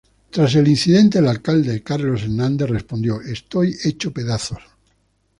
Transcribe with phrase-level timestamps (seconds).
[0.31, 4.57] Tras el incidente, el alcalde Carlos Hernández respondió: "Estoy hecho pedazos.